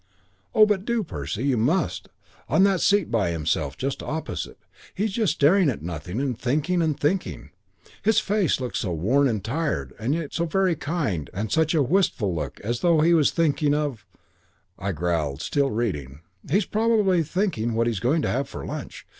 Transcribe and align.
"'Oh, 0.55 0.65
but 0.65 0.83
do, 0.83 1.03
Percy. 1.03 1.43
You 1.43 1.57
must. 1.57 2.09
On 2.49 2.63
that 2.63 2.81
seat 2.81 3.11
by 3.11 3.29
himself 3.29 3.77
just 3.77 4.01
opposite. 4.01 4.57
He's 4.95 5.11
just 5.11 5.33
staring 5.33 5.69
at 5.69 5.83
nothing 5.83 6.19
and 6.19 6.35
thinking 6.35 6.81
and 6.81 6.99
thinking. 6.99 7.41
And 7.51 7.51
his 8.01 8.19
face 8.19 8.59
looks 8.59 8.79
so 8.79 8.93
worn 8.93 9.27
and 9.27 9.43
tired 9.43 9.93
and 9.99 10.15
yet 10.15 10.33
so 10.33 10.47
very 10.47 10.75
kind 10.75 11.29
and 11.35 11.51
such 11.51 11.75
a 11.75 11.83
_wist_ful 11.83 12.33
look 12.33 12.59
as 12.61 12.79
though 12.79 13.01
he 13.01 13.13
was 13.13 13.29
thinking 13.29 13.75
of' 13.75 14.07
"I 14.79 14.91
growled, 14.91 15.39
still 15.43 15.69
reading: 15.69 16.21
'He's 16.49 16.65
probably 16.65 17.21
thinking 17.21 17.75
what 17.75 17.85
he's 17.85 17.99
going 17.99 18.23
to 18.23 18.29
have 18.31 18.49
for 18.49 18.65
lunch. 18.65 19.05